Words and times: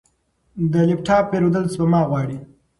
د 0.71 0.73
لپ 0.87 0.99
ټاپ 1.07 1.23
پیرودل 1.31 1.65
سپما 1.73 2.01
غواړي. 2.09 2.37